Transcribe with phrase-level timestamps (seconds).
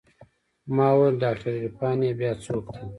[0.75, 2.83] ما وويل ډاکتر عرفان يې بيا څوک دى.